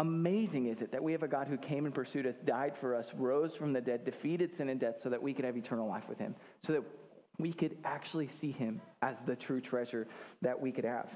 [0.00, 2.94] amazing is it that we have a God who came and pursued us, died for
[2.94, 5.86] us, rose from the dead, defeated sin and death so that we could have eternal
[5.86, 6.34] life with him,
[6.66, 6.82] so that
[7.38, 10.08] we could actually see him as the true treasure
[10.40, 11.10] that we could have.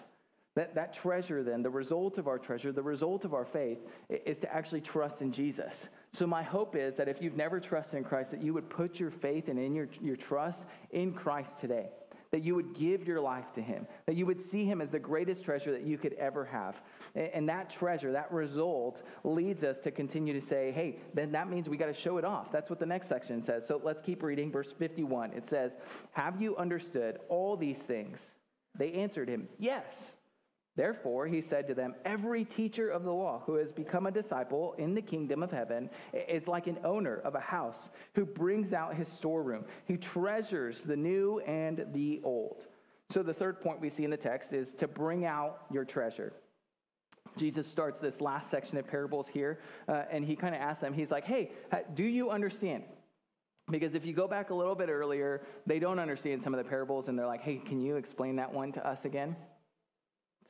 [0.55, 4.39] That, that treasure, then, the result of our treasure, the result of our faith, is
[4.39, 5.89] to actually trust in Jesus.
[6.13, 9.01] So, my hope is that if you've never trusted in Christ, that you would put
[9.01, 10.61] your faith and in your, your trust
[10.93, 11.89] in Christ today
[12.35, 14.99] that you would give your life to him, that you would see him as the
[14.99, 16.75] greatest treasure that you could ever have.
[17.15, 21.69] And that treasure, that result, leads us to continue to say, hey, then that means
[21.69, 22.51] we got to show it off.
[22.51, 23.65] That's what the next section says.
[23.69, 24.51] So let's keep reading.
[24.51, 25.31] Verse 51.
[25.31, 25.77] It says,
[26.11, 28.19] Have you understood all these things?
[28.77, 29.85] They answered him, Yes.
[30.77, 34.75] Therefore, he said to them, Every teacher of the law who has become a disciple
[34.79, 38.97] in the kingdom of heaven is like an owner of a house who brings out
[38.97, 42.67] his storeroom, who treasures the new and the old.
[43.11, 46.33] So, the third point we see in the text is to bring out your treasure.
[47.37, 50.93] Jesus starts this last section of parables here, uh, and he kind of asks them,
[50.93, 51.53] He's like, Hey,
[51.95, 52.83] do you understand?
[53.71, 56.69] Because if you go back a little bit earlier, they don't understand some of the
[56.69, 59.37] parables, and they're like, Hey, can you explain that one to us again?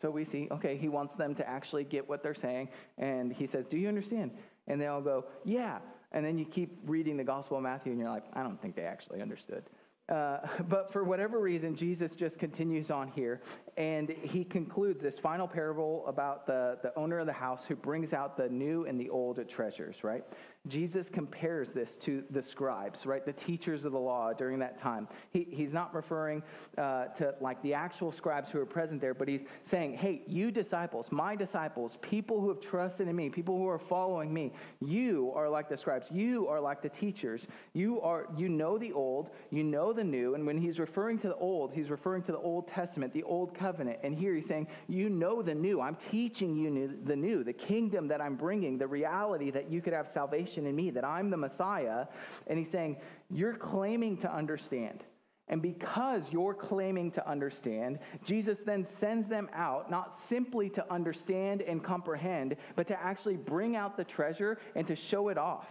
[0.04, 2.68] So we see, okay, he wants them to actually get what they're saying.
[2.98, 4.32] And he says, Do you understand?
[4.68, 5.78] And they all go, Yeah.
[6.12, 8.76] And then you keep reading the Gospel of Matthew and you're like, I don't think
[8.76, 9.62] they actually understood.
[10.10, 13.40] Uh, but for whatever reason, Jesus just continues on here,
[13.76, 18.12] and he concludes this final parable about the, the owner of the house who brings
[18.12, 20.24] out the new and the old treasures, right?
[20.66, 23.26] Jesus compares this to the scribes, right?
[23.26, 25.08] The teachers of the law during that time.
[25.30, 26.42] He, he's not referring
[26.78, 30.50] uh, to like the actual scribes who are present there, but he's saying, hey, you
[30.50, 35.32] disciples, my disciples, people who have trusted in me, people who are following me, you
[35.34, 36.06] are like the scribes.
[36.10, 37.46] You are like the teachers.
[37.74, 40.34] You are, you know the old, you know the new.
[40.34, 43.50] And when he's referring to the old, he's referring to the Old Testament, the Old
[43.50, 43.63] Covenant.
[43.64, 45.80] And here he's saying, you know the new.
[45.80, 49.92] I'm teaching you the new, the kingdom that I'm bringing, the reality that you could
[49.92, 52.06] have salvation in me, that I'm the Messiah.
[52.46, 52.96] And he's saying,
[53.30, 55.04] You're claiming to understand.
[55.48, 61.60] And because you're claiming to understand, Jesus then sends them out not simply to understand
[61.60, 65.68] and comprehend, but to actually bring out the treasure and to show it off.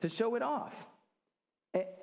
[0.00, 0.74] To show it off.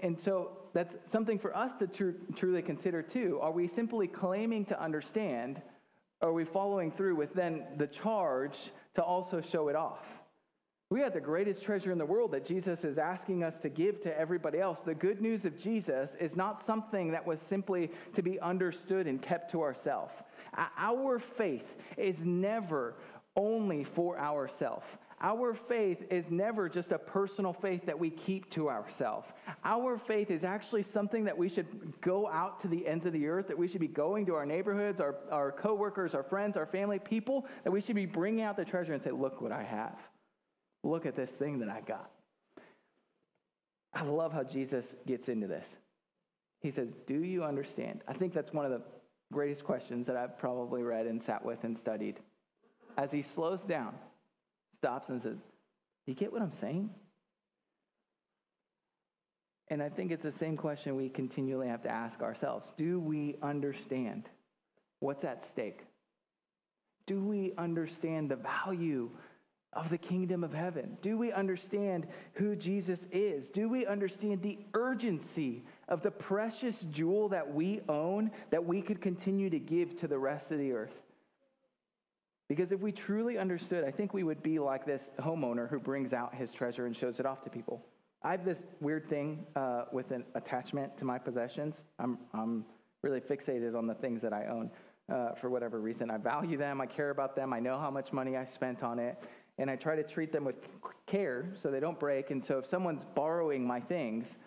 [0.02, 3.40] And so that's something for us to tr- truly consider too.
[3.42, 5.62] Are we simply claiming to understand?
[6.22, 8.58] Or are we following through with then the charge
[8.96, 10.06] to also show it off?
[10.90, 14.02] We have the greatest treasure in the world that Jesus is asking us to give
[14.04, 14.80] to everybody else.
[14.86, 19.20] The good news of Jesus is not something that was simply to be understood and
[19.20, 20.14] kept to ourselves.
[20.78, 21.66] Our faith
[21.98, 22.94] is never
[23.36, 24.86] only for ourselves.
[25.24, 29.30] Our faith is never just a personal faith that we keep to ourselves.
[29.64, 31.66] Our faith is actually something that we should
[32.02, 34.46] go out to the ends of the earth, that we should be going to our
[34.46, 38.58] neighborhoods, our, our coworkers, our friends, our family, people, that we should be bringing out
[38.58, 39.98] the treasure and say, look what I have.
[40.84, 42.12] Look at this thing that I got.
[43.94, 45.68] I love how Jesus gets into this.
[46.62, 48.02] He says, Do you understand?
[48.08, 48.82] I think that's one of the
[49.32, 52.20] greatest questions that I've probably read and sat with and studied.
[52.98, 53.94] As he slows down,
[54.84, 55.38] stops and says,
[56.06, 56.90] You get what I'm saying?
[59.70, 63.38] And I think it's the same question we continually have to ask ourselves Do we
[63.42, 64.28] understand
[65.00, 65.86] what's at stake?
[67.06, 69.10] Do we understand the value
[69.72, 70.98] of the kingdom of heaven?
[71.02, 73.48] Do we understand who Jesus is?
[73.48, 79.02] Do we understand the urgency of the precious jewel that we own that we could
[79.02, 80.94] continue to give to the rest of the earth?
[82.50, 86.14] Because if we truly understood, I think we would be like this homeowner who brings
[86.14, 87.86] out his treasure and shows it off to people.
[88.22, 91.84] I have this weird thing uh, with an attachment to my possessions.
[92.00, 92.66] I'm, I'm
[93.02, 94.70] really fixated on the things that I own
[95.12, 96.10] uh, for whatever reason.
[96.10, 99.00] I value them, I care about them, I know how much money I spent on
[99.00, 99.18] it
[99.58, 100.56] and I try to treat them with
[101.06, 102.32] care so they don't break.
[102.32, 104.38] And so if someone's borrowing my things,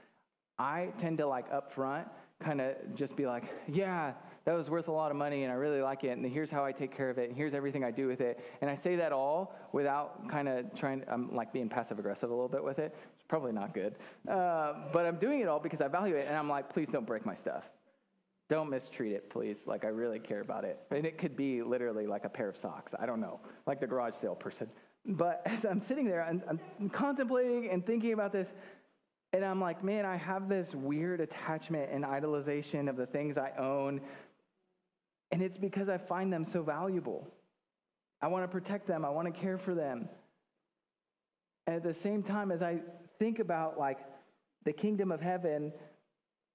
[0.58, 2.08] I tend to like up front
[2.40, 4.12] kind of just be like, yeah,
[4.46, 6.16] that was worth a lot of money and I really like it.
[6.16, 7.28] And here's how I take care of it.
[7.28, 8.38] And here's everything I do with it.
[8.60, 12.32] And I say that all without kind of trying, I'm like being passive aggressive a
[12.32, 12.94] little bit with it.
[13.14, 13.96] It's probably not good.
[14.28, 16.26] Uh, but I'm doing it all because I value it.
[16.28, 17.64] And I'm like, please don't break my stuff.
[18.48, 19.58] Don't mistreat it, please.
[19.66, 20.78] Like, I really care about it.
[20.92, 22.94] And it could be literally like a pair of socks.
[22.96, 24.68] I don't know, like the garage sale person.
[25.04, 26.40] But as I'm sitting there, I'm,
[26.78, 28.52] I'm contemplating and thinking about this,
[29.32, 33.50] and I'm like, man, I have this weird attachment and idolization of the things I
[33.58, 34.00] own.
[35.32, 37.26] And it's because I find them so valuable.
[38.22, 40.08] I want to protect them, I want to care for them.
[41.66, 42.78] And at the same time, as I
[43.18, 43.98] think about like
[44.64, 45.72] the kingdom of heaven,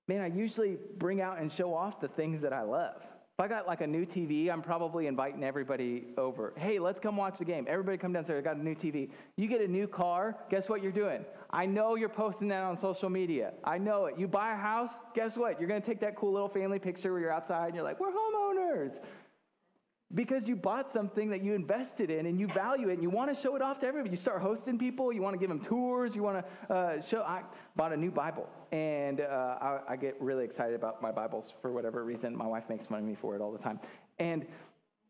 [0.07, 3.01] man, I usually bring out and show off the things that I love.
[3.41, 6.53] If I got like a new TV, I'm probably inviting everybody over.
[6.57, 7.65] Hey, let's come watch the game.
[7.67, 8.39] Everybody come downstairs.
[8.39, 9.09] I got a new TV.
[9.35, 11.25] You get a new car, guess what you're doing?
[11.49, 13.53] I know you're posting that on social media.
[13.63, 14.19] I know it.
[14.19, 15.59] You buy a house, guess what?
[15.59, 17.99] You're going to take that cool little family picture where you're outside and you're like,
[17.99, 18.50] we're homeowners
[20.13, 23.33] because you bought something that you invested in and you value it and you want
[23.33, 24.11] to show it off to everybody.
[24.11, 27.21] You start hosting people, you want to give them tours, you want to uh, show.
[27.21, 27.43] I
[27.75, 31.71] bought a new Bible and uh, I, I, get really excited about my Bibles for
[31.71, 32.35] whatever reason.
[32.35, 33.79] My wife makes fun of me for it all the time.
[34.19, 34.45] And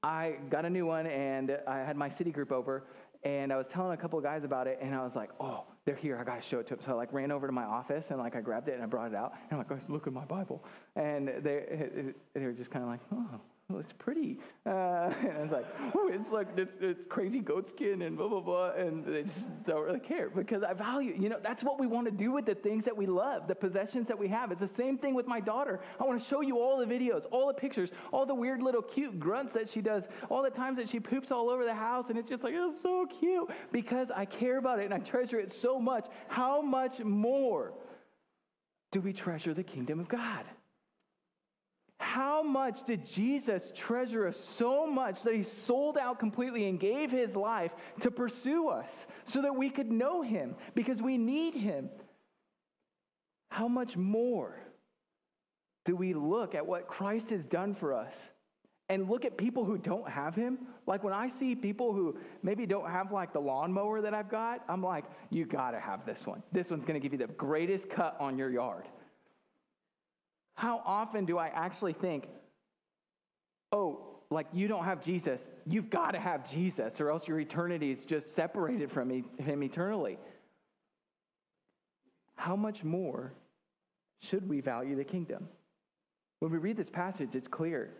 [0.03, 2.83] I got a new one and I had my city group over
[3.23, 5.63] and I was telling a couple of guys about it and I was like, oh,
[5.85, 6.17] they're here.
[6.17, 6.83] I got to show it to them.
[6.85, 8.85] So I like ran over to my office and like I grabbed it and I
[8.85, 9.33] brought it out.
[9.33, 10.63] And I'm like, guys, look at my Bible.
[10.95, 13.41] And they, they were just kind of like, oh
[13.71, 14.37] well, it's pretty.
[14.65, 14.69] Uh,
[15.21, 15.65] and I was like,
[15.95, 18.71] oh, it's like this, this crazy goat skin and blah, blah, blah.
[18.71, 22.05] And they just don't really care because I value, you know, that's what we want
[22.05, 24.51] to do with the things that we love, the possessions that we have.
[24.51, 25.79] It's the same thing with my daughter.
[25.99, 28.81] I want to show you all the videos, all the pictures, all the weird little
[28.81, 32.05] cute grunts that she does, all the times that she poops all over the house.
[32.09, 35.39] And it's just like, it's so cute because I care about it and I treasure
[35.39, 36.07] it so much.
[36.27, 37.73] How much more
[38.91, 40.45] do we treasure the kingdom of God?
[42.01, 47.11] How much did Jesus treasure us so much that he sold out completely and gave
[47.11, 48.89] his life to pursue us
[49.25, 51.91] so that we could know him because we need him?
[53.49, 54.55] How much more
[55.85, 58.15] do we look at what Christ has done for us
[58.89, 60.57] and look at people who don't have him?
[60.87, 64.63] Like when I see people who maybe don't have like the lawnmower that I've got,
[64.67, 66.41] I'm like, you got to have this one.
[66.51, 68.87] This one's to give you the greatest cut on your yard.
[70.61, 72.27] How often do I actually think,
[73.71, 77.89] oh, like you don't have Jesus, you've got to have Jesus, or else your eternity
[77.89, 79.09] is just separated from
[79.39, 80.19] him eternally.
[82.35, 83.33] How much more
[84.19, 85.49] should we value the kingdom?
[86.41, 87.95] When we read this passage, it's clear.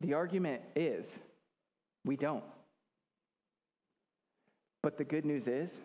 [0.00, 1.18] The argument is
[2.04, 2.44] we don't.
[4.80, 5.76] But the good news is,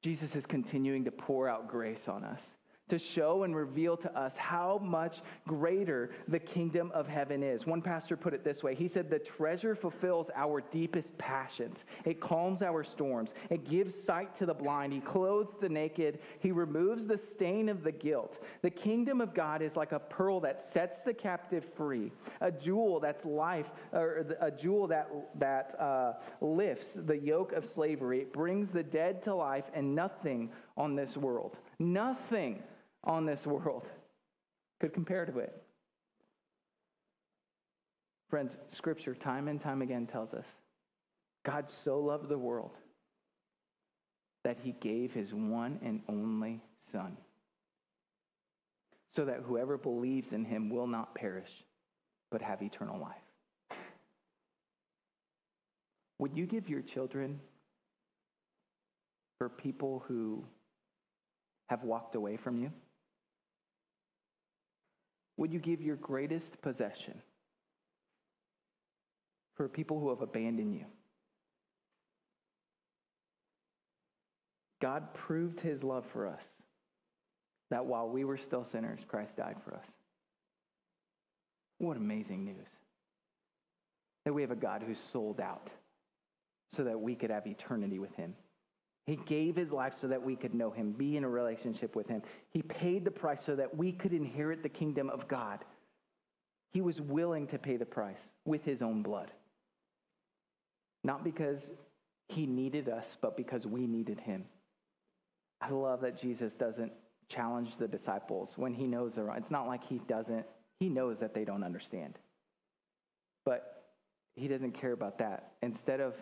[0.00, 2.54] Jesus is continuing to pour out grace on us
[2.88, 7.66] to show and reveal to us how much greater the kingdom of heaven is.
[7.66, 8.74] One pastor put it this way.
[8.74, 14.36] He said, The treasure fulfills our deepest passions, it calms our storms, it gives sight
[14.36, 18.44] to the blind, He clothes the naked, He removes the stain of the guilt.
[18.60, 22.12] The kingdom of God is like a pearl that sets the captive free,
[22.42, 25.08] a jewel that's life, or a jewel that,
[25.38, 26.12] that uh,
[26.42, 28.20] lifts the yoke of slavery.
[28.20, 32.62] It brings the dead to life, and nothing on this world, nothing
[33.04, 33.86] on this world
[34.80, 35.62] could compare to it.
[38.28, 40.46] Friends, Scripture, time and time again, tells us
[41.44, 42.72] God so loved the world
[44.42, 47.16] that he gave his one and only Son,
[49.16, 51.50] so that whoever believes in him will not perish,
[52.30, 53.78] but have eternal life.
[56.18, 57.40] Would you give your children
[59.38, 60.44] for people who
[61.68, 62.70] have walked away from you?
[65.36, 67.20] Would you give your greatest possession
[69.56, 70.86] for people who have abandoned you?
[74.80, 76.44] God proved his love for us
[77.70, 79.86] that while we were still sinners, Christ died for us.
[81.78, 82.68] What amazing news!
[84.24, 85.70] That we have a God who's sold out
[86.68, 88.34] so that we could have eternity with him.
[89.06, 92.08] He gave his life so that we could know him, be in a relationship with
[92.08, 92.22] him.
[92.50, 95.60] He paid the price so that we could inherit the kingdom of God.
[96.72, 99.30] He was willing to pay the price with his own blood.
[101.04, 101.70] Not because
[102.28, 104.46] he needed us, but because we needed him.
[105.60, 106.92] I love that Jesus doesn't
[107.28, 109.36] challenge the disciples when he knows they're wrong.
[109.36, 110.46] It's not like he doesn't,
[110.80, 112.18] he knows that they don't understand.
[113.44, 113.84] But
[114.34, 115.52] he doesn't care about that.
[115.62, 116.14] Instead of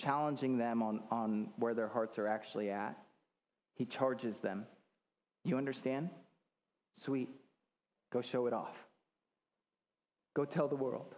[0.00, 2.96] challenging them on, on where their hearts are actually at.
[3.74, 4.66] He charges them.
[5.44, 6.10] You understand?
[7.04, 7.28] Sweet.
[8.12, 8.74] Go show it off.
[10.34, 11.14] Go tell the world.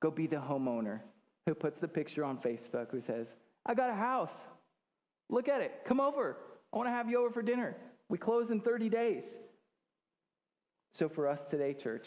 [0.00, 1.00] Go be the homeowner
[1.46, 3.26] who puts the picture on Facebook who says,
[3.66, 4.32] I got a house.
[5.28, 5.72] Look at it.
[5.86, 6.36] Come over.
[6.72, 7.76] I want to have you over for dinner.
[8.08, 9.24] We close in 30 days.
[10.98, 12.06] So, for us today, church,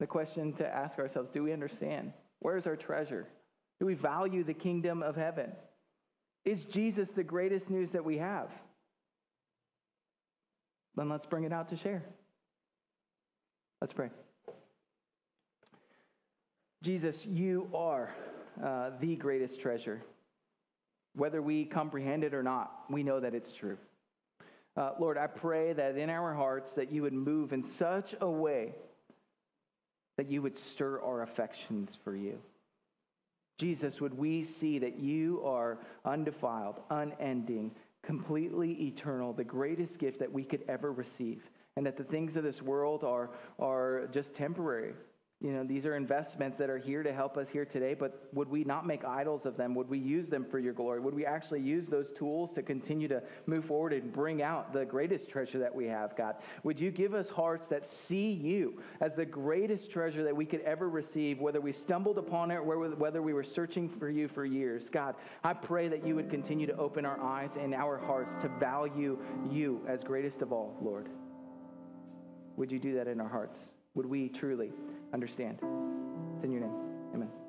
[0.00, 2.12] the question to ask ourselves do we understand?
[2.40, 3.26] Where's our treasure?
[3.82, 5.50] Do we value the kingdom of heaven?
[6.44, 8.48] Is Jesus the greatest news that we have?
[10.94, 12.04] Then let's bring it out to share.
[13.80, 14.10] Let's pray.
[16.84, 18.14] Jesus, you are
[18.64, 20.00] uh, the greatest treasure.
[21.16, 23.78] Whether we comprehend it or not, we know that it's true.
[24.76, 28.30] Uh, Lord, I pray that in our hearts that you would move in such a
[28.30, 28.76] way
[30.18, 32.38] that you would stir our affections for you.
[33.62, 37.70] Jesus, would we see that you are undefiled, unending,
[38.02, 42.42] completely eternal, the greatest gift that we could ever receive, and that the things of
[42.42, 44.94] this world are, are just temporary,
[45.42, 48.48] you know, these are investments that are here to help us here today, but would
[48.48, 49.74] we not make idols of them?
[49.74, 51.00] Would we use them for your glory?
[51.00, 54.84] Would we actually use those tools to continue to move forward and bring out the
[54.84, 56.36] greatest treasure that we have, God?
[56.62, 60.60] Would you give us hearts that see you as the greatest treasure that we could
[60.60, 64.44] ever receive, whether we stumbled upon it or whether we were searching for you for
[64.44, 64.88] years?
[64.90, 68.48] God, I pray that you would continue to open our eyes and our hearts to
[68.60, 69.18] value
[69.50, 71.08] you as greatest of all, Lord.
[72.56, 73.58] Would you do that in our hearts?
[73.94, 74.70] Would we truly
[75.12, 75.58] understand?
[75.60, 76.74] It's in your name.
[77.14, 77.41] Amen.